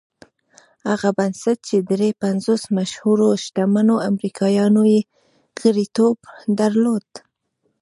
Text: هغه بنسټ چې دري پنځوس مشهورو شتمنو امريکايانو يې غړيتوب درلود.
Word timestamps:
هغه 0.89 1.09
بنسټ 1.17 1.57
چې 1.67 1.77
دري 1.91 2.09
پنځوس 2.23 2.63
مشهورو 2.77 3.27
شتمنو 3.43 3.95
امريکايانو 4.09 4.81
يې 4.93 5.01
غړيتوب 5.61 6.17
درلود. 6.59 7.07